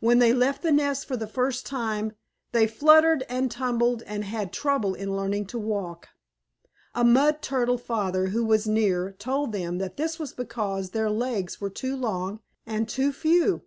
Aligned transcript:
When 0.00 0.18
they 0.18 0.32
left 0.32 0.62
the 0.62 0.72
nest 0.72 1.06
for 1.06 1.16
the 1.16 1.28
first 1.28 1.66
time, 1.66 2.14
they 2.50 2.66
fluttered 2.66 3.22
and 3.28 3.48
tumbled 3.48 4.02
and 4.08 4.24
had 4.24 4.52
trouble 4.52 4.92
in 4.94 5.16
learning 5.16 5.46
to 5.54 5.58
walk. 5.60 6.08
A 6.96 7.04
Mud 7.04 7.42
Turtle 7.42 7.78
Father 7.78 8.30
who 8.30 8.44
was 8.44 8.66
near, 8.66 9.12
told 9.12 9.52
them 9.52 9.78
that 9.78 9.96
this 9.96 10.18
was 10.18 10.32
because 10.32 10.90
their 10.90 11.08
legs 11.10 11.60
were 11.60 11.70
too 11.70 11.94
long 11.94 12.40
and 12.66 12.88
too 12.88 13.12
few. 13.12 13.62